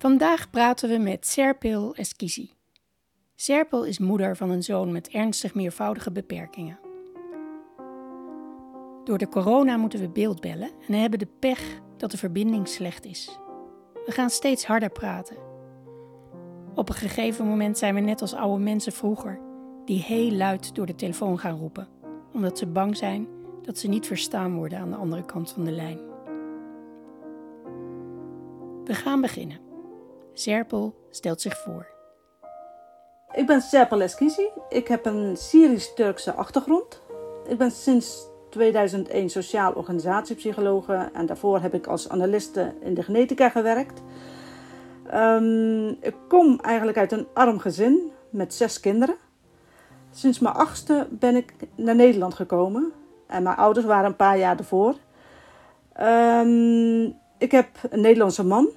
[0.00, 2.52] Vandaag praten we met Serpil Eskisi.
[3.34, 6.78] Serpil is moeder van een zoon met ernstig meervoudige beperkingen.
[9.04, 13.38] Door de corona moeten we beeldbellen en hebben de pech dat de verbinding slecht is.
[14.06, 15.36] We gaan steeds harder praten.
[16.74, 19.40] Op een gegeven moment zijn we net als oude mensen vroeger,
[19.84, 21.88] die heel luid door de telefoon gaan roepen,
[22.32, 23.28] omdat ze bang zijn
[23.62, 25.98] dat ze niet verstaan worden aan de andere kant van de lijn.
[28.84, 29.69] We gaan beginnen.
[30.40, 31.86] Serpel stelt zich voor.
[33.32, 34.48] Ik ben Serpel Eskisi.
[34.68, 37.02] Ik heb een Syrisch-Turkse achtergrond.
[37.48, 43.48] Ik ben sinds 2001 sociaal organisatiepsychologe en daarvoor heb ik als analiste in de genetica
[43.48, 44.02] gewerkt.
[45.14, 49.16] Um, ik kom eigenlijk uit een arm gezin met zes kinderen.
[50.10, 52.92] Sinds mijn achtste ben ik naar Nederland gekomen
[53.26, 54.94] en mijn ouders waren een paar jaar ervoor.
[56.00, 58.68] Um, ik heb een Nederlandse man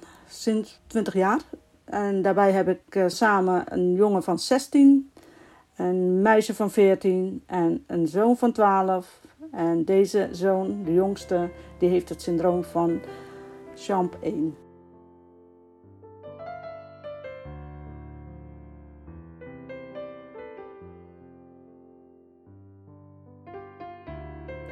[0.42, 1.40] sinds 20 jaar.
[1.84, 5.12] En daarbij heb ik uh, samen een jongen van 16,
[5.76, 9.20] een meisje van 14 en een zoon van 12.
[9.50, 13.00] En deze zoon, de jongste, die heeft het syndroom van
[13.74, 14.56] Champ 1.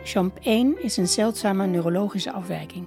[0.05, 2.87] Champ 1 is een zeldzame neurologische afwijking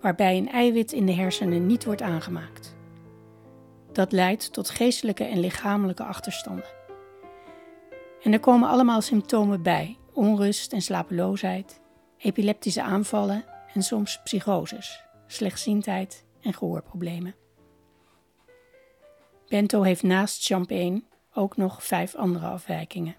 [0.00, 2.76] waarbij een eiwit in de hersenen niet wordt aangemaakt.
[3.92, 6.78] Dat leidt tot geestelijke en lichamelijke achterstanden.
[8.22, 11.80] En er komen allemaal symptomen bij: onrust en slapeloosheid,
[12.16, 13.44] epileptische aanvallen
[13.74, 17.34] en soms psychoses, slechtziendheid en gehoorproblemen.
[19.48, 21.02] Bento heeft naast champagne
[21.34, 23.16] ook nog vijf andere afwijkingen.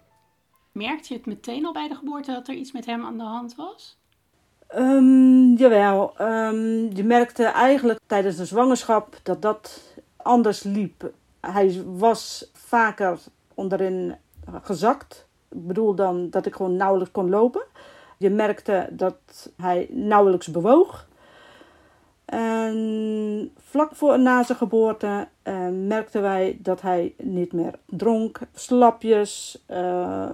[0.72, 3.24] Merkte je het meteen al bij de geboorte dat er iets met hem aan de
[3.24, 4.01] hand was?
[4.76, 9.82] Um, jawel, um, je merkte eigenlijk tijdens de zwangerschap dat dat
[10.16, 11.10] anders liep.
[11.40, 13.18] Hij was vaker
[13.54, 14.16] onderin
[14.62, 15.26] gezakt.
[15.48, 17.62] Ik bedoel dan dat ik gewoon nauwelijks kon lopen.
[18.18, 21.06] Je merkte dat hij nauwelijks bewoog.
[22.24, 29.64] En vlak voor na zijn geboorte uh, merkten wij dat hij niet meer dronk, slapjes.
[29.70, 30.30] Uh,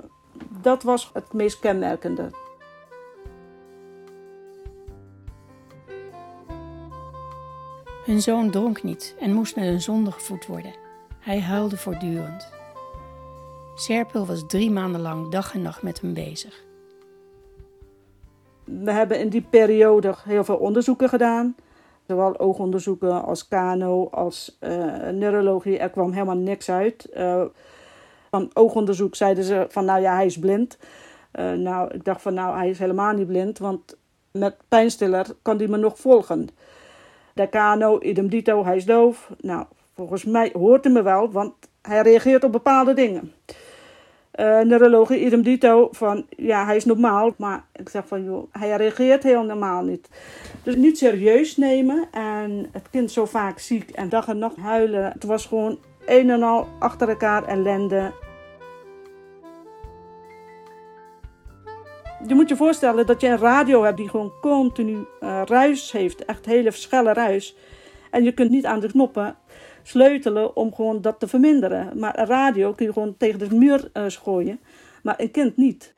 [0.63, 2.31] dat was het meest kenmerkende.
[8.09, 10.75] Hun zoon dronk niet en moest met een zonde gevoed worden.
[11.19, 12.49] Hij huilde voortdurend.
[13.75, 16.65] Serpil was drie maanden lang dag en nacht met hem bezig.
[18.65, 21.57] We hebben in die periode heel veel onderzoeken gedaan.
[22.07, 25.79] Zowel oogonderzoeken als kano, als uh, neurologie.
[25.79, 27.09] Er kwam helemaal niks uit.
[27.17, 27.45] Uh,
[28.31, 30.79] van oogonderzoek zeiden ze van nou ja, hij is blind.
[31.33, 33.59] Uh, nou, ik dacht van nou, hij is helemaal niet blind.
[33.59, 33.97] Want
[34.31, 36.49] met pijnstiller kan hij me nog volgen.
[37.39, 39.31] Decano, idem dito, hij is doof.
[39.41, 43.33] Nou, volgens mij hoort hij me wel, want hij reageert op bepaalde dingen.
[44.41, 47.35] Uh, neurologie, idem dito, van ja, hij is normaal.
[47.37, 50.09] Maar ik zeg van joh, hij reageert heel normaal niet.
[50.63, 55.13] Dus niet serieus nemen en het kind zo vaak ziek en dag en nacht huilen.
[55.13, 58.13] Het was gewoon een en al achter elkaar ellende.
[62.27, 66.25] Je moet je voorstellen dat je een radio hebt die gewoon continu uh, ruis heeft.
[66.25, 67.57] Echt hele schelle ruis.
[68.11, 69.37] En je kunt niet aan de knoppen
[69.83, 71.99] sleutelen om gewoon dat te verminderen.
[71.99, 74.61] Maar een radio kun je gewoon tegen de muur uh, gooien.
[75.03, 75.95] Maar een kind niet.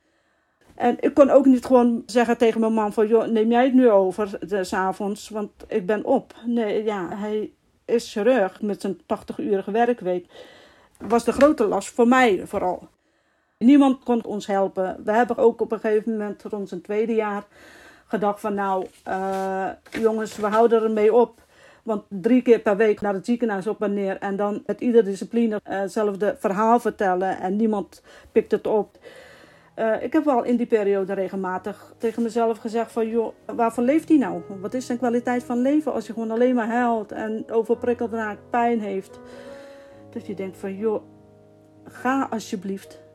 [0.74, 3.08] En ik kon ook niet gewoon zeggen tegen mijn man van...
[3.08, 6.34] joh, neem jij het nu over s'avonds, want ik ben op.
[6.46, 7.52] Nee, ja, hij
[7.84, 10.26] is chirurg met zijn 80-urige werkweek.
[10.98, 12.88] Was de grote last voor mij vooral.
[13.64, 14.96] Niemand kon ons helpen.
[15.04, 17.44] We hebben ook op een gegeven moment rond zijn tweede jaar
[18.06, 21.40] gedacht van nou uh, jongens, we houden ermee op.
[21.82, 24.18] Want drie keer per week naar het ziekenhuis op en neer.
[24.18, 27.38] En dan met iedere discipline hetzelfde uh verhaal vertellen.
[27.38, 28.02] En niemand
[28.32, 28.98] pikt het op.
[29.76, 33.08] Uh, ik heb wel in die periode regelmatig tegen mezelf gezegd van...
[33.08, 34.42] joh, waarvoor leeft hij nou?
[34.60, 37.12] Wat is zijn kwaliteit van leven als je gewoon alleen maar huilt...
[37.12, 39.20] en overprikkeld raakt, pijn heeft?
[40.10, 41.02] Dat je denkt van joh,
[41.84, 43.08] ga alsjeblieft.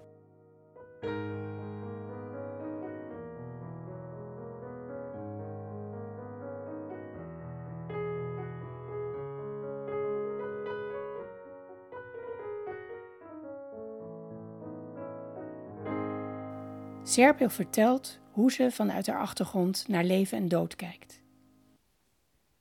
[17.15, 21.21] Serpil vertelt hoe ze vanuit haar achtergrond naar leven en dood kijkt.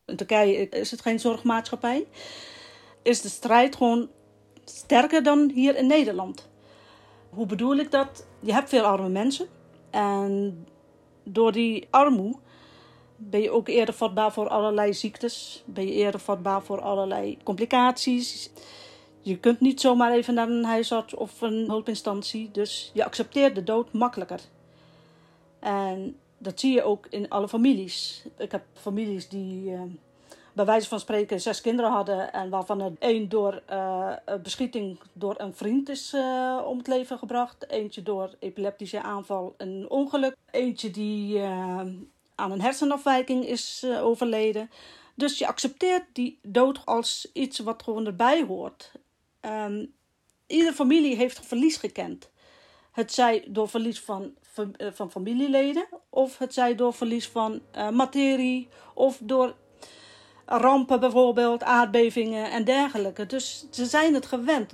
[0.04, 2.06] In Turkije is het geen zorgmaatschappij.
[3.02, 4.08] Is de strijd gewoon
[4.64, 6.48] sterker dan hier in Nederland.
[7.30, 8.26] Hoe bedoel ik dat?
[8.40, 9.46] Je hebt veel arme mensen.
[9.90, 10.66] En
[11.24, 12.38] door die armoede
[13.16, 15.62] ben je ook eerder vatbaar voor allerlei ziektes.
[15.66, 18.50] Ben je eerder vatbaar voor allerlei complicaties.
[19.24, 22.50] Je kunt niet zomaar even naar een huisarts of een hulpinstantie.
[22.50, 24.40] Dus je accepteert de dood makkelijker.
[25.58, 28.24] En dat zie je ook in alle families.
[28.38, 29.82] Ik heb families die uh,
[30.52, 32.32] bij wijze van spreken zes kinderen hadden.
[32.32, 34.12] En waarvan er één door uh,
[34.42, 37.70] beschieting door een vriend is uh, om het leven gebracht.
[37.70, 40.36] Eentje door epileptische aanval een ongeluk.
[40.50, 41.42] Eentje die
[42.34, 44.70] aan een hersenafwijking is overleden.
[45.14, 48.92] Dus je accepteert die dood als iets wat gewoon erbij hoort.
[49.46, 49.94] Um,
[50.46, 52.30] iedere familie heeft verlies gekend.
[52.92, 54.34] Het zij door verlies van,
[54.76, 59.54] eh, van familieleden, of het zij door verlies van uh, materie, of door
[60.46, 63.26] rampen bijvoorbeeld, aardbevingen en dergelijke.
[63.26, 64.72] Dus ze zijn het gewend.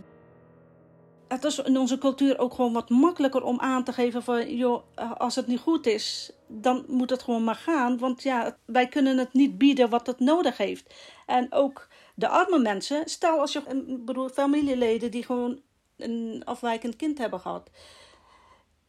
[1.29, 4.83] Het is in onze cultuur ook gewoon wat makkelijker om aan te geven van, joh,
[5.19, 7.99] als het niet goed is, dan moet het gewoon maar gaan.
[7.99, 10.95] Want ja, wij kunnen het niet bieden wat het nodig heeft.
[11.27, 11.89] En ook
[12.21, 15.61] de arme mensen, stel als je een bedoel, familieleden die gewoon
[15.97, 17.71] een afwijkend kind hebben gehad.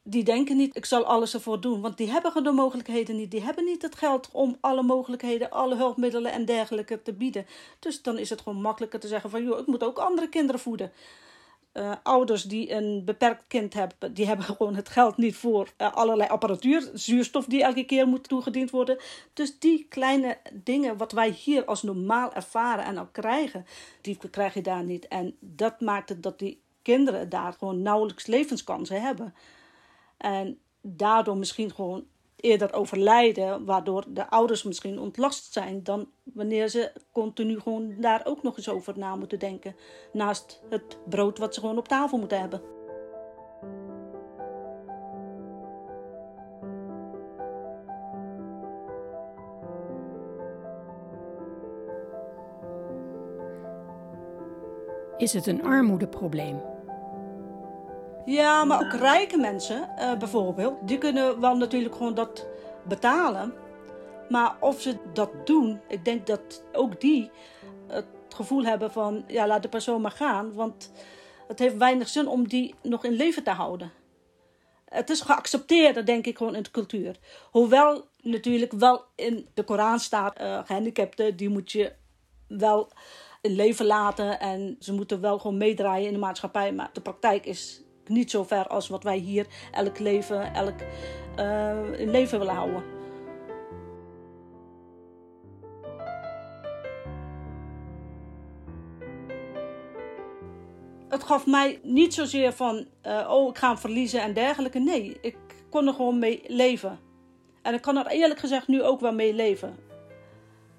[0.04, 3.32] Die denken niet, ik zal alles ervoor doen, want die hebben de mogelijkheden niet.
[3.32, 7.46] Die hebben niet het geld om alle mogelijkheden, alle hulpmiddelen en dergelijke te bieden.
[7.80, 10.62] Dus dan is het gewoon makkelijker te zeggen van, joh, ik moet ook andere kinderen
[10.62, 10.92] voeden.
[11.74, 15.94] Uh, ouders die een beperkt kind hebben, die hebben gewoon het geld niet voor uh,
[15.94, 18.98] allerlei apparatuur, zuurstof die elke keer moet toegediend worden.
[19.34, 23.66] Dus die kleine dingen wat wij hier als normaal ervaren en ook krijgen,
[24.02, 25.08] die krijg je daar niet.
[25.08, 29.34] En dat maakt het dat die kinderen daar gewoon nauwelijks levenskansen hebben.
[30.18, 32.06] En daardoor misschien gewoon
[32.42, 38.44] eerder overlijden, waardoor de ouders misschien ontlast zijn dan wanneer ze continu gewoon daar ook
[38.44, 39.76] nog eens over na moeten denken.
[40.12, 42.62] Naast het brood wat ze gewoon op tafel moeten hebben.
[55.18, 56.62] Is het een armoedeprobleem?
[58.26, 62.48] Ja, maar ook rijke mensen uh, bijvoorbeeld, die kunnen wel natuurlijk gewoon dat
[62.88, 63.54] betalen.
[64.30, 67.32] Maar of ze dat doen, ik denk dat ook die
[67.88, 70.54] het gevoel hebben van, ja, laat de persoon maar gaan.
[70.54, 70.92] Want
[71.48, 73.92] het heeft weinig zin om die nog in leven te houden.
[74.86, 77.16] Het is geaccepteerd, denk ik, gewoon in de cultuur.
[77.52, 81.94] Hoewel natuurlijk wel in de Koran staat, uh, gehandicapten, die moet je
[82.48, 82.90] wel
[83.42, 84.40] in leven laten.
[84.40, 86.74] En ze moeten wel gewoon meedraaien in de maatschappij.
[86.74, 90.80] Maar de praktijk is niet zo ver als wat wij hier elk leven, elk
[91.98, 92.84] in leven willen houden.
[101.10, 104.80] Het gaf mij niet zozeer van, uh, oh, ik ga hem verliezen en dergelijke.
[104.80, 105.38] Nee, ik
[105.70, 107.00] kon er gewoon mee leven.
[107.62, 109.76] En ik kan er eerlijk gezegd nu ook wel mee leven.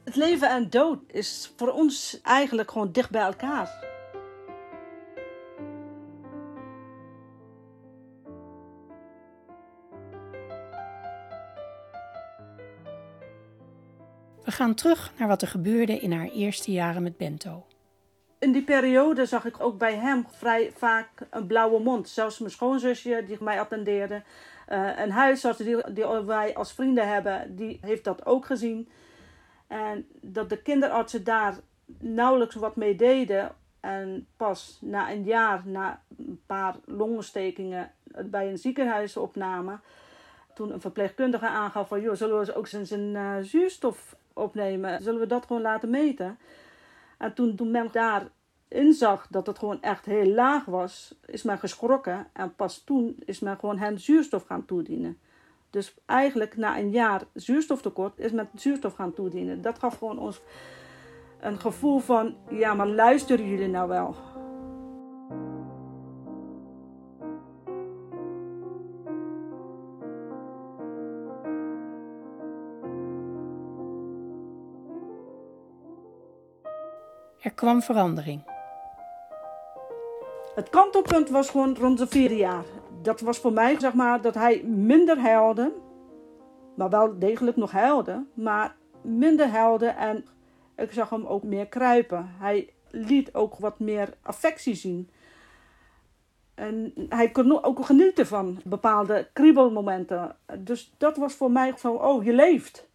[0.04, 3.91] Het leven en dood is voor ons eigenlijk gewoon dicht bij elkaar.
[14.52, 17.66] We gaan terug naar wat er gebeurde in haar eerste jaren met Bento.
[18.38, 22.08] In die periode zag ik ook bij hem vrij vaak een blauwe mond.
[22.08, 24.22] Zelfs mijn schoonzusje die mij attendeerde.
[24.68, 28.88] Uh, een huisarts die, die wij als vrienden hebben, die heeft dat ook gezien.
[29.66, 31.54] En dat de kinderartsen daar
[31.98, 33.54] nauwelijks wat mee deden.
[33.80, 37.92] En pas na een jaar, na een paar longontstekingen
[38.24, 39.80] bij een ziekenhuis opnamen.
[40.54, 45.02] Toen een verpleegkundige aangaf van, joh, zullen we ook zijn, zijn uh, zuurstof opnemen.
[45.02, 46.38] Zullen we dat gewoon laten meten?
[47.18, 48.28] En toen, toen men daar
[48.68, 52.26] inzag dat het gewoon echt heel laag was, is men geschrokken.
[52.32, 55.18] En pas toen is men gewoon hen zuurstof gaan toedienen.
[55.70, 59.62] Dus eigenlijk na een jaar zuurstoftekort is men zuurstof gaan toedienen.
[59.62, 60.40] Dat gaf gewoon ons
[61.40, 64.16] een gevoel van, ja, maar luisteren jullie nou wel?
[77.52, 78.42] Er kwam verandering.
[80.54, 82.64] Het kantelpunt was gewoon rond de vierde jaar.
[83.02, 85.72] Dat was voor mij, zeg maar, dat hij minder huilde.
[86.76, 88.24] Maar wel degelijk nog huilde.
[88.34, 90.24] Maar minder huilde en
[90.76, 92.34] ik zag hem ook meer kruipen.
[92.38, 95.10] Hij liet ook wat meer affectie zien.
[96.54, 100.36] En hij kon ook genieten van bepaalde kriebelmomenten.
[100.58, 102.90] Dus dat was voor mij van, oh, je leeft.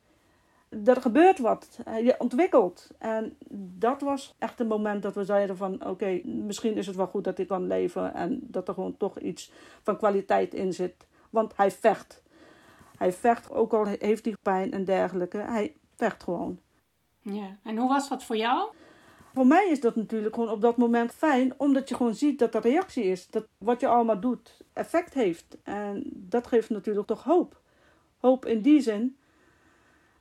[0.70, 1.80] Er gebeurt wat.
[1.86, 2.90] Je ontwikkelt.
[2.98, 3.38] En
[3.80, 7.24] dat was echt een moment dat we zeiden van, oké, misschien is het wel goed
[7.24, 8.14] dat ik kan leven.
[8.14, 11.08] En dat er gewoon toch iets van kwaliteit in zit.
[11.30, 12.24] Want hij vecht.
[12.98, 15.38] Hij vecht, ook al heeft hij pijn en dergelijke.
[15.38, 16.60] Hij vecht gewoon.
[17.22, 18.70] Ja, en hoe was dat voor jou?
[19.34, 22.56] Voor mij is dat natuurlijk gewoon op dat moment fijn, omdat je gewoon ziet dat
[22.56, 23.30] er reactie is.
[23.30, 25.58] Dat wat je allemaal doet effect heeft.
[25.64, 27.62] En dat geeft natuurlijk toch hoop.
[28.18, 29.18] Hoop in die zin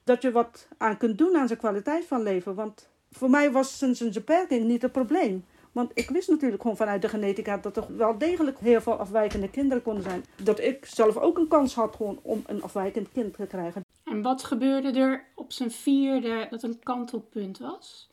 [0.07, 2.55] dat je wat aan kunt doen aan zijn kwaliteit van leven.
[2.55, 5.45] Want voor mij was zijn, zijn beperking niet het probleem.
[5.73, 9.51] Want ik wist natuurlijk gewoon vanuit de genetica dat er wel degelijk heel veel afwijkende
[9.51, 10.25] kinderen konden zijn.
[10.43, 13.85] Dat ik zelf ook een kans had gewoon om een afwijkend kind te krijgen.
[14.05, 18.11] En wat gebeurde er op zijn vierde dat een kantelpunt was?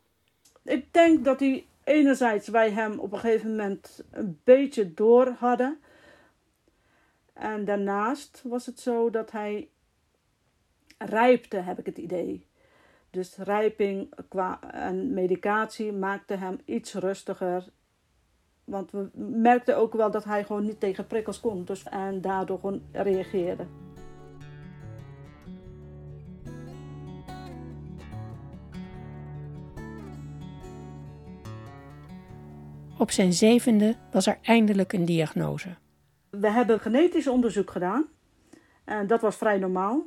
[0.63, 5.79] Ik denk dat hij enerzijds wij hem op een gegeven moment een beetje door hadden.
[7.33, 9.67] En daarnaast was het zo dat hij
[11.05, 12.47] rijpte, heb ik het idee.
[13.09, 17.69] Dus rijping qua en medicatie maakte hem iets rustiger.
[18.63, 21.63] Want we merkten ook wel dat hij gewoon niet tegen prikkels kon.
[21.63, 23.65] Dus, en daardoor gewoon reageerde.
[32.97, 35.75] Op zijn zevende was er eindelijk een diagnose.
[36.29, 38.05] We hebben genetisch onderzoek gedaan.
[38.83, 40.03] En dat was vrij normaal.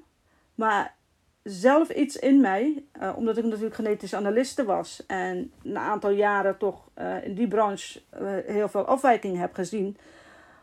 [0.57, 0.95] Maar
[1.43, 6.59] zelf iets in mij, uh, omdat ik natuurlijk genetisch analiste was en een aantal jaren
[6.59, 9.97] toch uh, in die branche uh, heel veel afwijking heb gezien,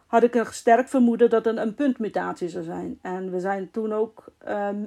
[0.08, 3.00] had ik een sterk vermoeden dat het een puntmutatie zou zijn.
[3.02, 4.26] En we zijn toen ook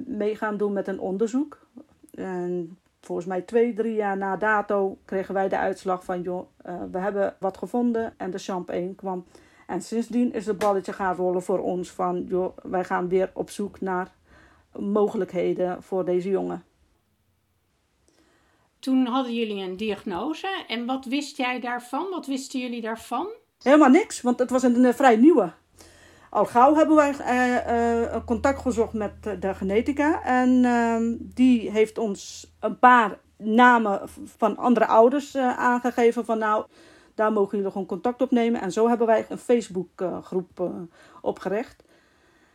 [0.05, 1.67] mee gaan doen met een onderzoek.
[2.13, 6.47] En volgens mij twee, drie jaar na dato kregen wij de uitslag van, joh,
[6.91, 9.25] we hebben wat gevonden en de champ 1 kwam.
[9.67, 13.49] En sindsdien is het balletje gaan rollen voor ons van, joh, wij gaan weer op
[13.49, 14.11] zoek naar
[14.75, 16.63] mogelijkheden voor deze jongen.
[18.79, 20.63] Toen hadden jullie een diagnose.
[20.67, 22.09] En wat wist jij daarvan?
[22.09, 23.27] Wat wisten jullie daarvan?
[23.61, 25.51] Helemaal niks, want het was een, een vrij nieuwe.
[26.29, 30.23] Al gauw hebben wij uh, uh, contact gezocht met de genetica.
[30.23, 34.01] En uh, die heeft ons een paar namen
[34.37, 36.25] van andere ouders aangegeven.
[36.25, 36.65] Van nou,
[37.15, 38.61] daar mogen jullie gewoon contact opnemen.
[38.61, 40.71] En zo hebben wij een Facebookgroep
[41.21, 41.83] opgericht.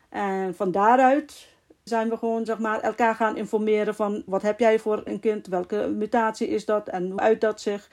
[0.09, 1.49] En van daaruit
[1.85, 5.47] zijn we gewoon zeg maar, elkaar gaan informeren van wat heb jij voor een kind,
[5.47, 7.91] welke mutatie is dat en hoe uit dat zich.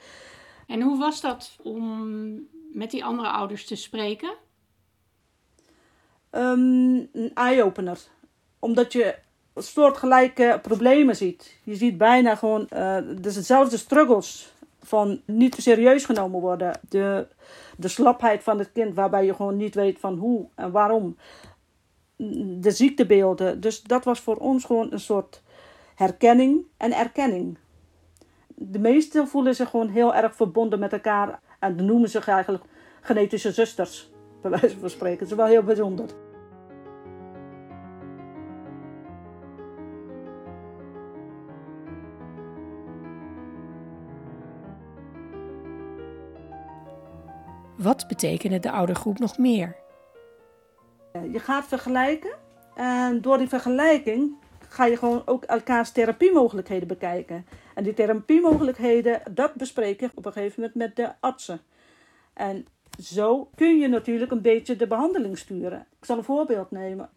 [0.66, 4.34] En hoe was dat om met die andere ouders te spreken?
[6.30, 7.98] Um, een eye-opener.
[8.58, 9.14] Omdat je
[9.56, 11.58] soortgelijke problemen ziet.
[11.62, 16.80] Je ziet bijna gewoon uh, dus dezelfde struggles van niet serieus genomen worden.
[16.88, 17.26] De,
[17.76, 21.16] de slapheid van het kind waarbij je gewoon niet weet van hoe en waarom
[22.60, 23.60] de ziektebeelden.
[23.60, 25.42] Dus dat was voor ons gewoon een soort
[25.94, 27.58] herkenning en erkenning.
[28.54, 32.64] De meesten voelen zich gewoon heel erg verbonden met elkaar en noemen zich eigenlijk
[33.00, 34.10] genetische zusters,
[34.42, 35.18] bij wijze van spreken.
[35.18, 36.08] Dat is wel heel bijzonder.
[47.76, 49.79] Wat betekende de oudergroep nog meer?
[51.12, 52.32] Je gaat vergelijken
[52.74, 54.36] en door die vergelijking
[54.68, 57.46] ga je gewoon ook elkaars therapiemogelijkheden bekijken.
[57.74, 61.60] En die therapiemogelijkheden, dat bespreek je op een gegeven moment met de artsen.
[62.32, 62.66] En
[63.02, 65.86] zo kun je natuurlijk een beetje de behandeling sturen.
[65.98, 67.10] Ik zal een voorbeeld nemen.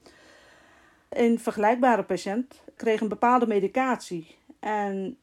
[1.10, 4.36] Een vergelijkbare patiënt kreeg een bepaalde medicatie.
[4.60, 5.18] En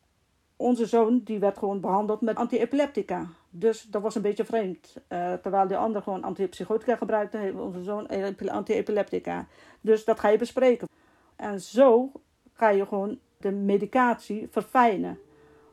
[0.56, 3.28] onze zoon die werd gewoon behandeld met antiepileptica.
[3.50, 4.96] Dus dat was een beetje vreemd.
[5.08, 8.08] Uh, terwijl de ander gewoon antipsychotica gebruikte, heeft onze zoon
[8.48, 9.46] antiepileptica.
[9.80, 10.88] Dus dat ga je bespreken.
[11.36, 12.12] En zo
[12.52, 15.18] ga je gewoon de medicatie verfijnen.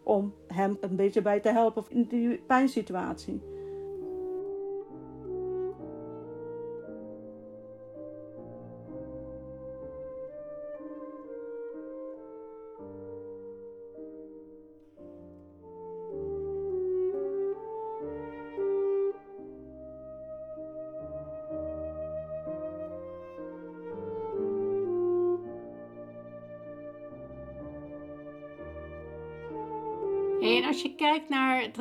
[0.03, 3.57] Om hem een beetje bij te helpen in die pijnsituatie.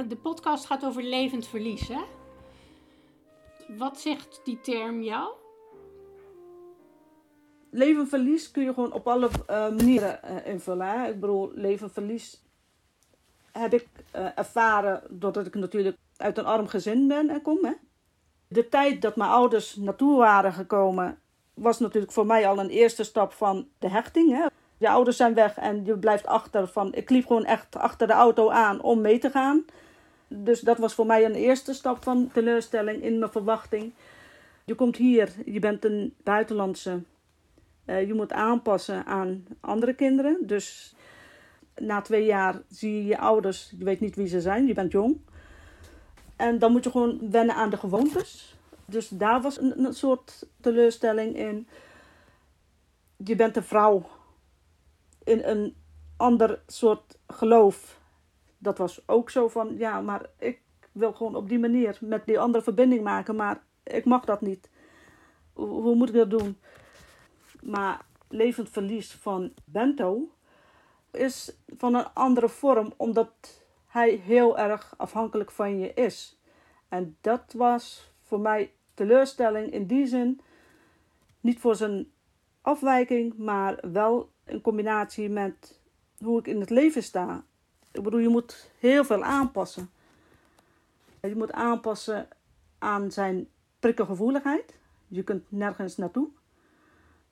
[0.08, 2.00] De podcast gaat over levend verlies, hè?
[3.68, 5.32] Wat zegt die term jou?
[7.70, 11.08] Levenverlies kun je gewoon op alle uh, manieren uh, invullen.
[11.08, 12.44] Ik bedoel, levenverlies
[13.52, 17.64] heb ik uh, ervaren doordat ik natuurlijk uit een arm gezin ben en kom.
[17.64, 17.72] Hè?
[18.48, 21.18] De tijd dat mijn ouders naartoe waren gekomen,
[21.54, 24.30] was natuurlijk voor mij al een eerste stap van de hechting.
[24.30, 24.46] Hè?
[24.78, 26.68] Je ouders zijn weg en je blijft achter.
[26.68, 29.64] Van, ik liep gewoon echt achter de auto aan om mee te gaan.
[30.28, 33.92] Dus dat was voor mij een eerste stap van teleurstelling in mijn verwachting.
[34.64, 37.02] Je komt hier, je bent een buitenlandse.
[37.86, 40.38] Uh, je moet aanpassen aan andere kinderen.
[40.46, 40.94] Dus
[41.76, 44.92] na twee jaar zie je je ouders, je weet niet wie ze zijn, je bent
[44.92, 45.20] jong.
[46.36, 48.54] En dan moet je gewoon wennen aan de gewoontes.
[48.84, 51.68] Dus daar was een soort teleurstelling in.
[53.16, 54.06] Je bent een vrouw
[55.26, 55.76] in een
[56.16, 58.00] ander soort geloof.
[58.58, 60.60] Dat was ook zo van, ja, maar ik
[60.92, 64.70] wil gewoon op die manier met die andere verbinding maken, maar ik mag dat niet.
[65.52, 66.58] Hoe, moet ik dat doen?
[67.62, 70.30] Maar levend verlies van Bento
[71.10, 76.40] is van een andere vorm, omdat hij heel erg afhankelijk van je is.
[76.88, 80.40] En dat was voor mij teleurstelling in die zin.
[81.40, 82.12] Niet voor zijn
[82.60, 85.78] afwijking, maar wel in combinatie met
[86.18, 87.44] hoe ik in het leven sta.
[87.92, 89.90] Ik bedoel, je moet heel veel aanpassen.
[91.20, 92.28] Je moet aanpassen
[92.78, 93.48] aan zijn
[93.78, 94.74] prikkelgevoeligheid.
[95.08, 96.28] Je kunt nergens naartoe.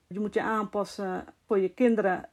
[0.07, 2.29] Je moet je aanpassen voor je kinderen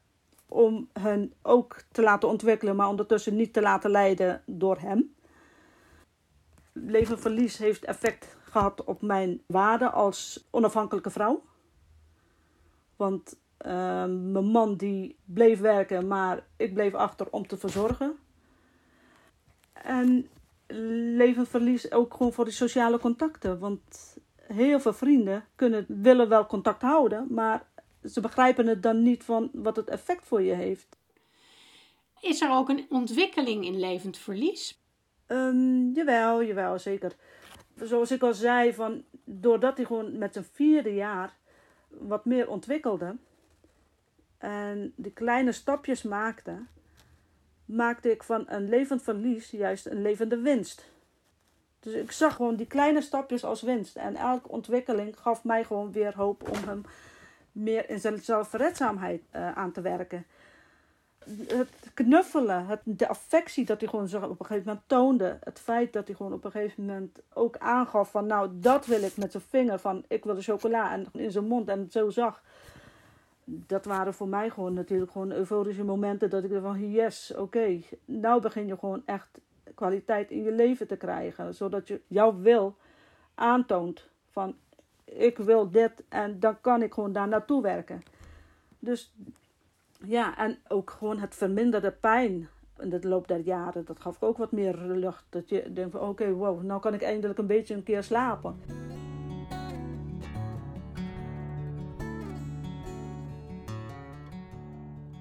[0.46, 5.14] om hen ook te laten ontwikkelen, maar ondertussen niet te laten leiden door hem.
[6.72, 11.42] Levenverlies heeft effect gehad op mijn waarde als onafhankelijke vrouw.
[12.96, 18.16] Want mijn man die bleef werken, maar ik bleef achter om te verzorgen.
[19.72, 20.28] En
[21.16, 23.58] levenverlies ook gewoon voor de sociale contacten.
[23.58, 27.66] Want heel veel vrienden kunnen, willen wel contact houden, maar
[28.04, 30.96] ze begrijpen het dan niet van wat het effect voor je heeft.
[32.20, 34.80] Is er ook een ontwikkeling in levend verlies?
[35.26, 37.12] Um, jawel, jawel, zeker.
[37.80, 41.36] Zoals ik al zei, van, doordat hij gewoon met zijn vierde jaar
[41.88, 43.16] wat meer ontwikkelde
[44.42, 46.56] en die kleine stapjes maakte,
[47.64, 50.84] maakte ik van een levend verlies juist een levende winst.
[51.80, 53.96] Dus ik zag gewoon die kleine stapjes als winst.
[53.96, 56.84] En elke ontwikkeling gaf mij gewoon weer hoop om hem
[57.52, 60.26] meer in zijn zelfverredzaamheid uh, aan te werken.
[61.46, 65.38] Het knuffelen, het, de affectie dat hij gewoon op een gegeven moment toonde.
[65.44, 69.02] Het feit dat hij gewoon op een gegeven moment ook aangaf van nou dat wil
[69.02, 71.92] ik met zijn vinger van ik wil de chocola en in zijn mond en het
[71.92, 72.42] zo zag.
[73.54, 77.80] Dat waren voor mij gewoon natuurlijk gewoon euforische momenten dat ik er van yes, oké,
[78.04, 79.28] nou begin je gewoon echt
[79.74, 81.54] kwaliteit in je leven te krijgen.
[81.54, 82.76] Zodat je jouw wil
[83.34, 84.54] aantoont van
[85.04, 88.02] ik wil dit en dan kan ik gewoon daar naartoe werken.
[88.78, 89.14] Dus
[90.04, 94.36] ja, en ook gewoon het verminderde pijn in de loop der jaren, dat gaf ook
[94.36, 95.24] wat meer lucht.
[95.28, 98.56] Dat je denkt van oké, wow, nou kan ik eindelijk een beetje een keer slapen.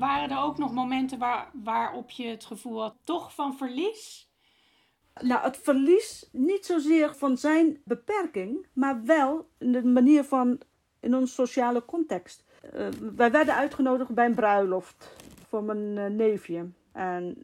[0.02, 4.32] Waren er ook nog momenten waar, waarop je het gevoel had toch van verlies?
[5.22, 10.60] Nou, het verlies niet zozeer van zijn beperking, maar wel in de manier van
[11.00, 12.44] in onze sociale context.
[12.74, 15.16] Uh, wij werden uitgenodigd bij een bruiloft
[15.48, 16.70] voor mijn uh, neefje.
[16.92, 17.44] En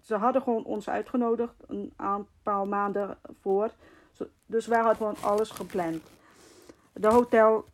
[0.00, 3.70] ze hadden gewoon ons uitgenodigd een aantal maanden voor.
[4.46, 6.02] Dus wij hadden gewoon alles gepland.
[6.92, 7.64] De hotel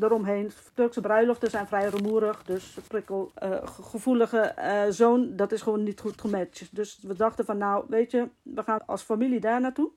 [0.00, 0.50] eromheen.
[0.74, 2.42] Turkse bruiloften zijn vrij rumoerig.
[2.42, 6.76] Dus prikkelgevoelige uh, uh, zoon, dat is gewoon niet goed gematcht.
[6.76, 9.90] Dus we dachten van nou, weet je, we gaan als familie daar naartoe.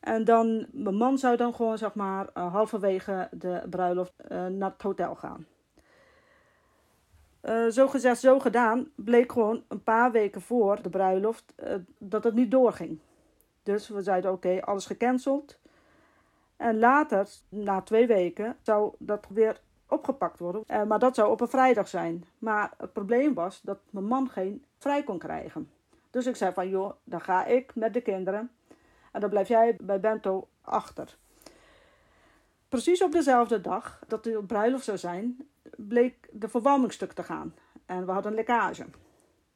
[0.00, 4.82] En dan, mijn man zou dan gewoon zeg maar uh, halverwege de bruiloft naar het
[4.82, 5.46] hotel gaan.
[7.70, 11.54] Zo gezegd, zo gedaan, bleek gewoon een paar weken voor de bruiloft
[11.98, 12.98] dat het niet doorging.
[13.62, 15.58] Dus we zeiden oké, alles gecanceld.
[16.62, 20.64] En later, na twee weken, zou dat weer opgepakt worden.
[20.66, 22.24] Uh, maar dat zou op een vrijdag zijn.
[22.38, 25.70] Maar het probleem was dat mijn man geen vrij kon krijgen.
[26.10, 28.50] Dus ik zei van, joh, dan ga ik met de kinderen.
[29.12, 31.16] En dan blijf jij bij Bento achter.
[32.68, 37.54] Precies op dezelfde dag dat de bruiloft zou zijn, bleek de verwarming stuk te gaan.
[37.86, 38.86] En we hadden een lekkage.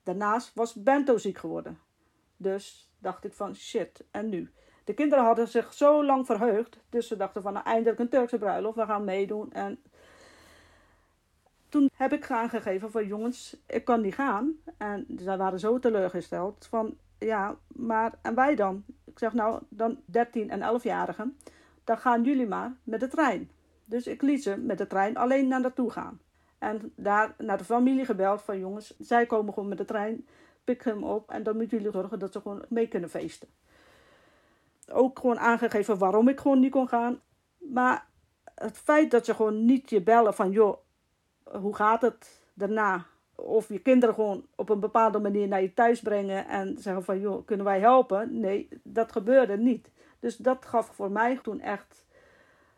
[0.03, 1.79] Daarnaast was Bento ziek geworden.
[2.37, 4.51] Dus dacht ik van, shit, en nu?
[4.87, 6.79] De kinderen hadden zich zo lang verheugd.
[6.89, 8.77] Dus ze dachten van nou, eindelijk een Turkse bruiloft.
[8.77, 9.53] We gaan meedoen.
[9.53, 9.79] En
[11.69, 14.53] toen heb ik aangegeven van jongens, ik kan niet gaan.
[14.77, 18.85] En zij waren zo teleurgesteld van ja, maar en wij dan?
[19.05, 21.37] Ik zeg nou, dan 13 en 11-jarigen,
[21.85, 23.51] dan gaan jullie maar met de trein.
[23.85, 26.21] Dus ik liet ze met de trein alleen naar naartoe gaan.
[26.59, 30.27] En daar naar de familie gebeld van jongens, zij komen gewoon met de trein,
[30.65, 33.49] pik hem op en dan moeten jullie zorgen dat ze gewoon mee kunnen feesten.
[34.93, 37.21] Ook gewoon aangegeven waarom ik gewoon niet kon gaan.
[37.59, 38.07] Maar
[38.55, 40.77] het feit dat ze gewoon niet je bellen van joh,
[41.43, 43.07] hoe gaat het daarna?
[43.35, 47.21] Of je kinderen gewoon op een bepaalde manier naar je thuis brengen en zeggen van
[47.21, 48.41] joh, kunnen wij helpen?
[48.41, 49.91] Nee, dat gebeurde niet.
[50.21, 52.05] Dus dat gaf voor mij toen echt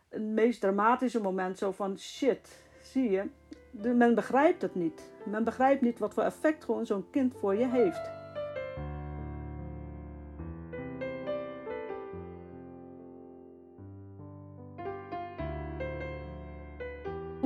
[0.08, 1.58] een meest dramatische moment.
[1.58, 3.24] Zo van shit, zie je,
[3.70, 5.10] men begrijpt het niet.
[5.24, 8.17] Men begrijpt niet wat voor effect gewoon zo'n kind voor je heeft.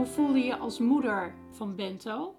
[0.03, 2.35] Hoe voelde je als moeder van Bento?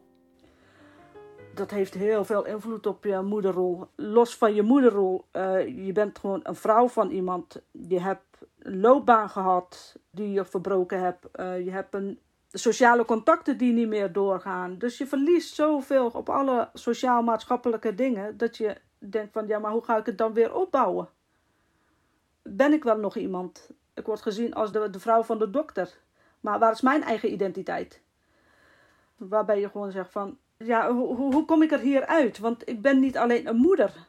[1.56, 3.88] Dat heeft heel veel invloed op je moederrol.
[3.96, 7.62] Los van je moederrol, uh, je bent gewoon een vrouw van iemand.
[7.72, 11.28] Je hebt een loopbaan gehad die je verbroken hebt.
[11.36, 12.20] Uh, je hebt een
[12.52, 14.78] sociale contacten die niet meer doorgaan.
[14.78, 19.84] Dus je verliest zoveel op alle sociaal-maatschappelijke dingen dat je denkt van ja, maar hoe
[19.84, 21.10] ga ik het dan weer opbouwen?
[22.42, 23.70] Ben ik wel nog iemand?
[23.94, 26.02] Ik word gezien als de, de vrouw van de dokter.
[26.44, 28.02] Maar waar is mijn eigen identiteit?
[29.16, 32.38] Waarbij je gewoon zegt van ja, hoe, hoe kom ik er hier uit?
[32.38, 34.08] Want ik ben niet alleen een moeder.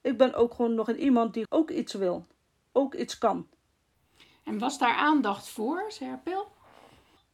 [0.00, 2.26] Ik ben ook gewoon nog een iemand die ook iets wil.
[2.72, 3.46] Ook iets kan.
[4.44, 6.46] En was daar aandacht voor, Serpil?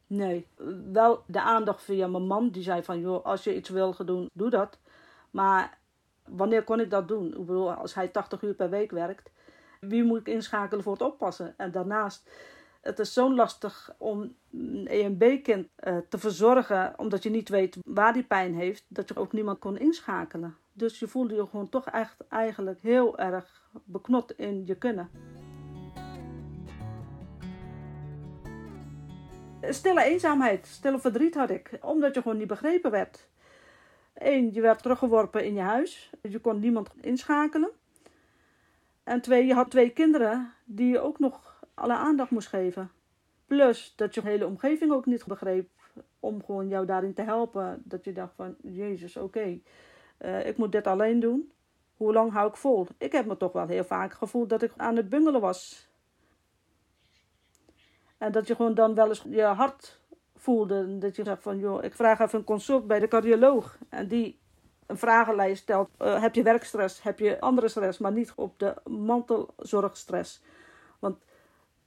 [0.07, 0.47] Nee,
[0.91, 2.49] wel de aandacht via mijn man.
[2.49, 4.79] Die zei van, joh, als je iets wil doen, doe dat.
[5.31, 5.77] Maar
[6.25, 7.27] wanneer kon ik dat doen?
[7.27, 9.31] Ik bedoel, als hij 80 uur per week werkt,
[9.79, 11.53] wie moet ik inschakelen voor het oppassen?
[11.57, 12.29] En daarnaast,
[12.81, 18.13] het is zo lastig om een EMB-kind uh, te verzorgen, omdat je niet weet waar
[18.13, 20.55] die pijn heeft, dat je ook niemand kon inschakelen.
[20.73, 25.09] Dus je voelde je gewoon toch echt eigenlijk heel erg beknot in je kunnen.
[29.69, 31.77] stille eenzaamheid, stille verdriet had ik.
[31.81, 33.27] Omdat je gewoon niet begrepen werd.
[34.13, 36.09] Eén, je werd teruggeworpen in je huis.
[36.21, 37.69] Je kon niemand inschakelen.
[39.03, 41.50] En twee, je had twee kinderen die je ook nog
[41.81, 42.91] alle aandacht moest geven.
[43.45, 45.69] Plus dat je hele omgeving ook niet begreep
[46.19, 47.81] om gewoon jou daarin te helpen.
[47.83, 49.59] Dat je dacht van, jezus, oké,
[50.17, 51.51] eh, ik moet dit alleen doen.
[51.95, 52.87] Hoe lang hou ik vol?
[52.97, 55.89] Ik heb me toch wel heel vaak gevoeld dat ik aan het bungelen was.
[58.17, 59.99] En dat je gewoon dan wel eens je hart
[60.35, 60.97] voelde.
[60.97, 63.77] Dat je zegt van, joh, ik vraag even een consult bij de cardioloog.
[63.89, 64.39] En die
[64.85, 65.89] een vragenlijst stelt.
[65.99, 67.03] Uh, heb je werkstress?
[67.03, 67.99] Heb je andere stress?
[67.99, 70.41] Maar niet op de mantelzorgstress.
[70.99, 71.17] Want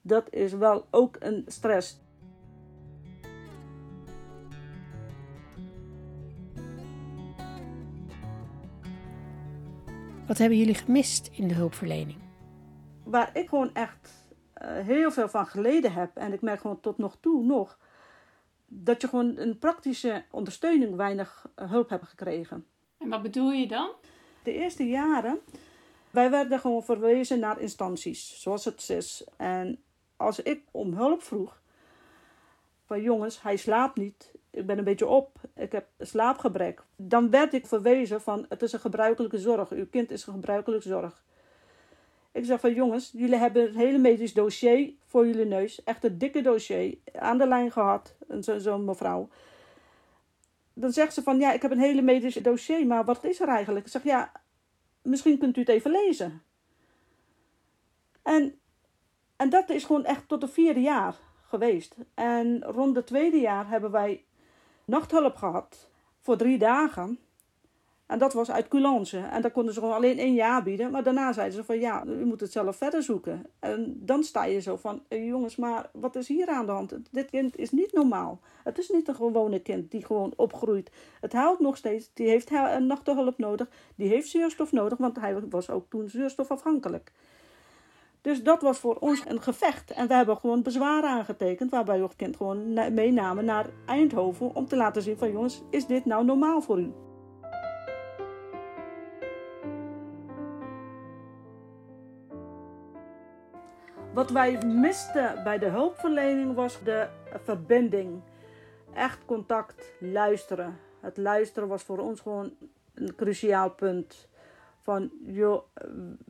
[0.06, 2.02] dat is wel ook een stress.
[10.26, 12.18] Wat hebben jullie gemist in de hulpverlening?
[13.04, 16.16] Waar ik gewoon echt eh, heel veel van geleden heb.
[16.16, 17.78] En ik merk gewoon tot nog toe nog
[18.66, 22.66] dat je gewoon een praktische ondersteuning weinig eh, hulp hebt gekregen.
[22.98, 23.90] En wat bedoel je dan?
[24.42, 25.38] De eerste jaren,
[26.10, 29.26] wij werden gewoon verwezen naar instanties, zoals het is.
[29.36, 29.84] En
[30.16, 31.60] als ik om hulp vroeg,
[32.86, 36.82] van jongens, hij slaapt niet, ik ben een beetje op, ik heb slaapgebrek.
[36.96, 40.88] Dan werd ik verwezen van, het is een gebruikelijke zorg, uw kind is een gebruikelijke
[40.88, 41.22] zorg.
[42.34, 45.82] Ik zeg van jongens, jullie hebben het hele medisch dossier voor jullie neus.
[45.84, 46.98] Echt een dikke dossier.
[47.12, 48.14] Aan de lijn gehad.
[48.40, 49.28] Zo'n zo mevrouw.
[50.72, 52.86] Dan zegt ze van ja, ik heb een hele medisch dossier.
[52.86, 53.86] Maar wat is er eigenlijk?
[53.86, 54.32] Ik zeg ja,
[55.02, 56.42] misschien kunt u het even lezen.
[58.22, 58.58] En,
[59.36, 61.96] en dat is gewoon echt tot het vierde jaar geweest.
[62.14, 64.24] En rond het tweede jaar hebben wij
[64.84, 65.88] nachthulp gehad.
[66.20, 67.18] Voor drie dagen.
[68.06, 69.18] En dat was uit Coulance.
[69.18, 70.90] En daar konden ze gewoon alleen één jaar bieden.
[70.90, 73.46] Maar daarna zeiden ze van ja, u moet het zelf verder zoeken.
[73.58, 76.94] En dan sta je zo van, jongens, maar wat is hier aan de hand?
[77.10, 78.40] Dit kind is niet normaal.
[78.64, 80.90] Het is niet een gewone kind die gewoon opgroeit.
[81.20, 82.10] Het huilt nog steeds.
[82.14, 83.68] Die heeft een nachtenhulp nodig.
[83.96, 87.12] Die heeft zuurstof nodig, want hij was ook toen zuurstofafhankelijk.
[88.24, 89.90] Dus dat was voor ons een gevecht.
[89.90, 94.66] En we hebben gewoon bezwaren aangetekend, waarbij we het kind gewoon meenamen naar Eindhoven om
[94.66, 96.92] te laten zien van jongens, is dit nou normaal voor u?
[104.14, 107.08] Wat wij misten bij de hulpverlening was de
[107.42, 108.20] verbinding.
[108.94, 110.78] Echt contact, luisteren.
[111.00, 112.52] Het luisteren was voor ons gewoon
[112.94, 114.28] een cruciaal punt.
[114.84, 115.62] Van, joh,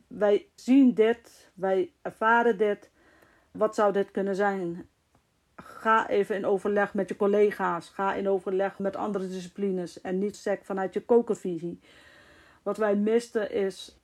[0.07, 2.89] wij zien dit, wij ervaren dit.
[3.51, 4.89] Wat zou dit kunnen zijn?
[5.85, 7.89] ga even in overleg met je collega's.
[7.89, 10.01] Ga in overleg met andere disciplines.
[10.01, 11.79] En niet sec vanuit je kokervisie.
[12.63, 13.99] Wat wij misten is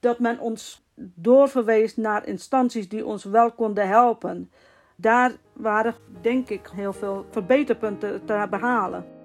[0.00, 4.52] dat men ons doorverwees naar instanties die ons wel konden helpen.
[4.96, 9.17] Daar waren, denk ik, heel veel verbeterpunten te behalen.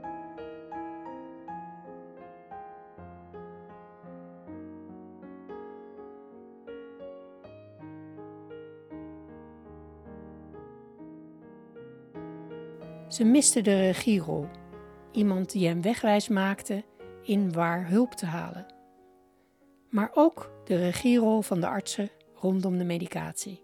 [13.08, 14.50] Ze miste de regierol,
[15.12, 16.84] iemand die hem wegwijs maakte
[17.22, 18.66] in waar hulp te halen.
[19.90, 23.62] Maar ook de regierol van de artsen rondom de medicatie.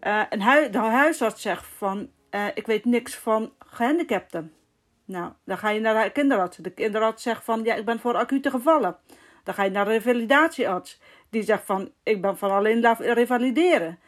[0.00, 4.52] Uh, een de huisarts zegt van, uh, ik weet niks van gehandicapten.
[5.04, 6.56] Nou, dan ga je naar de kinderarts.
[6.56, 8.96] De kinderarts zegt van, ja, ik ben voor acute gevallen.
[9.44, 11.00] Dan ga je naar de revalidatiearts.
[11.30, 13.98] Die zegt van, ik ben voor alleen revalideren.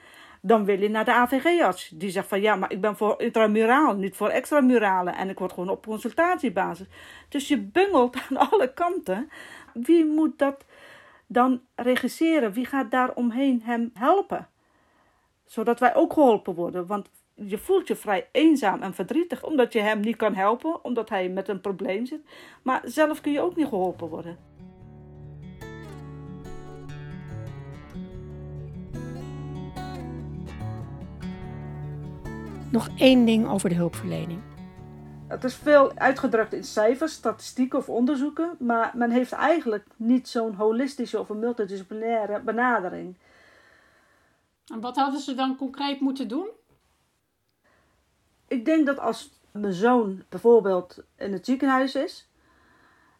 [0.44, 1.88] Dan wil je naar de AVG-arts.
[1.88, 5.14] Die zegt van ja, maar ik ben voor intramuraal, niet voor extramuralen.
[5.14, 6.86] En ik word gewoon op consultatiebasis.
[7.28, 9.30] Dus je bungelt aan alle kanten.
[9.72, 10.64] Wie moet dat
[11.26, 12.52] dan regisseren?
[12.52, 14.48] Wie gaat daar omheen hem helpen?
[15.44, 16.86] Zodat wij ook geholpen worden.
[16.86, 21.08] Want je voelt je vrij eenzaam en verdrietig omdat je hem niet kan helpen, omdat
[21.08, 22.20] hij met een probleem zit.
[22.62, 24.51] Maar zelf kun je ook niet geholpen worden.
[32.72, 34.40] Nog één ding over de hulpverlening.
[35.28, 40.54] Het is veel uitgedrukt in cijfers, statistieken of onderzoeken, maar men heeft eigenlijk niet zo'n
[40.54, 43.16] holistische of een multidisciplinaire benadering.
[44.66, 46.48] En wat hadden ze dan concreet moeten doen?
[48.48, 52.28] Ik denk dat als mijn zoon bijvoorbeeld in het ziekenhuis is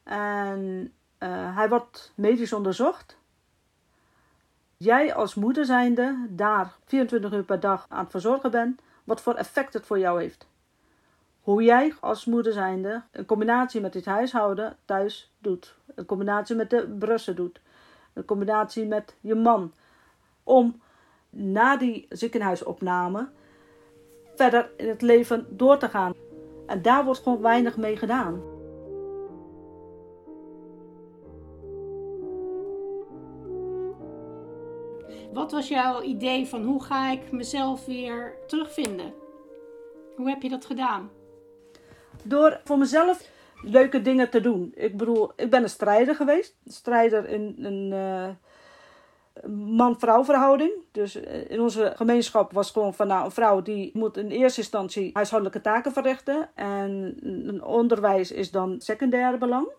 [0.03, 3.19] en uh, hij wordt medisch onderzocht,
[4.77, 9.35] jij als moeder zijnde daar 24 uur per dag aan het verzorgen bent, wat voor
[9.35, 10.47] effect het voor jou heeft.
[11.41, 15.75] Hoe jij als moeder zijnde een combinatie met dit huishouden thuis doet.
[15.95, 17.61] Een combinatie met de brussen doet.
[18.13, 19.73] Een combinatie met je man.
[20.43, 20.81] Om
[21.31, 23.29] na die ziekenhuisopname
[24.37, 26.13] verder in het leven door te gaan.
[26.67, 28.52] En daar wordt gewoon weinig mee gedaan.
[35.33, 39.15] Wat was jouw idee van hoe ga ik mezelf weer terugvinden?
[40.17, 41.11] Hoe heb je dat gedaan?
[42.25, 43.31] Door voor mezelf
[43.63, 44.73] leuke dingen te doen.
[44.75, 46.57] Ik bedoel, ik ben een strijder geweest.
[46.65, 48.29] Een strijder in een uh,
[49.77, 50.73] man-vrouw verhouding.
[50.91, 54.61] Dus eh, in onze gemeenschap was gewoon van nou, een vrouw die moet in eerste
[54.61, 56.51] instantie huishoudelijke taken verrichten.
[56.55, 59.73] En onderwijs is dan secundair belang.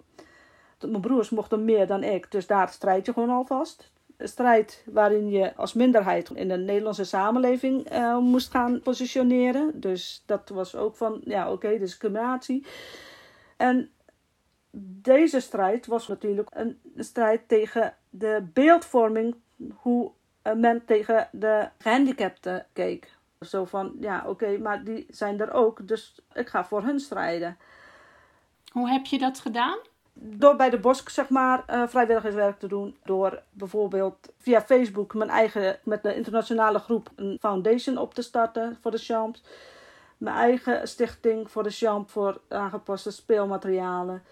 [0.79, 5.55] Mijn broers mochten meer dan ik, dus daar strijd je gewoon alvast strijd waarin je
[5.55, 9.79] als minderheid in de Nederlandse samenleving uh, moest gaan positioneren.
[9.79, 12.65] Dus dat was ook van, ja oké, discriminatie.
[13.57, 13.91] En
[15.01, 19.35] deze strijd was natuurlijk een strijd tegen de beeldvorming,
[19.75, 20.11] hoe
[20.55, 23.11] men tegen de gehandicapten keek.
[23.39, 27.57] Zo van, ja oké, maar die zijn er ook, dus ik ga voor hun strijden.
[28.71, 29.77] Hoe heb je dat gedaan?
[30.13, 32.95] Door bij de Bosk zeg maar uh, vrijwilligerswerk te doen.
[33.03, 38.77] Door bijvoorbeeld via Facebook mijn eigen met de internationale groep een foundation op te starten
[38.81, 39.43] voor de champs.
[40.17, 44.23] Mijn eigen stichting voor de champ voor aangepaste speelmaterialen.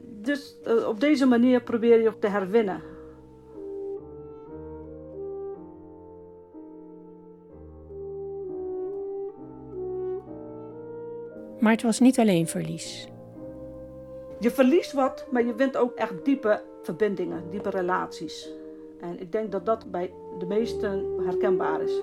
[0.00, 2.82] Dus uh, op deze manier probeer je ook te herwinnen.
[11.60, 13.08] Maar het was niet alleen verlies.
[14.40, 18.48] Je verliest wat, maar je wint ook echt diepe verbindingen, diepe relaties.
[19.00, 22.02] En ik denk dat dat bij de meesten herkenbaar is.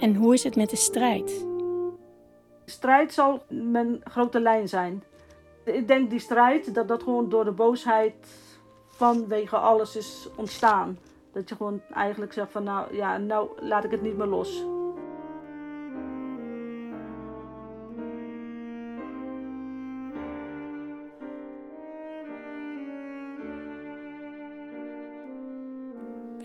[0.00, 1.26] En hoe is het met de strijd?
[2.64, 5.02] De strijd zal mijn grote lijn zijn.
[5.64, 8.14] Ik denk die strijd, dat dat gewoon door de boosheid
[8.88, 10.98] vanwege alles is ontstaan.
[11.32, 14.64] Dat je gewoon eigenlijk zegt van nou ja, nou laat ik het niet meer los.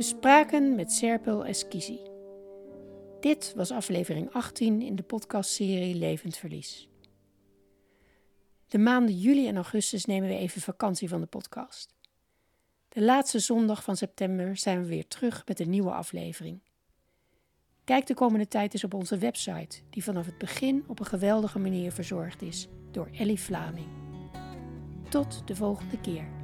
[0.05, 1.99] Spraken met Serpil Eskisi.
[3.19, 6.89] Dit was aflevering 18 in de podcastserie Levend Verlies.
[8.67, 11.95] De maanden juli en augustus nemen we even vakantie van de podcast.
[12.89, 16.61] De laatste zondag van september zijn we weer terug met een nieuwe aflevering.
[17.83, 21.59] Kijk de komende tijd eens op onze website, die vanaf het begin op een geweldige
[21.59, 23.87] manier verzorgd is door Ellie Vlaming.
[25.09, 26.34] Tot de volgende keer.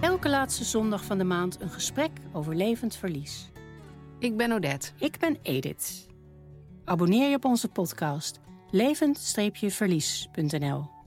[0.00, 3.50] Elke laatste zondag van de maand een gesprek over levend verlies.
[4.18, 4.90] Ik ben Odette.
[4.98, 6.06] Ik ben Edith.
[6.84, 10.97] Abonneer je op onze podcast levend-verlies.nl